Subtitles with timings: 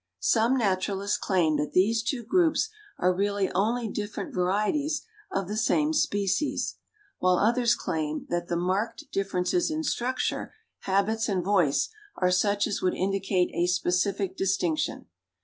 [0.19, 5.93] Some naturalists claim that these two groups are really only different varieties of the same
[5.93, 6.77] species,
[7.19, 12.81] while others claim that the marked differences in structure, habits and voice are such as
[12.81, 15.05] would indicate a specific distinction.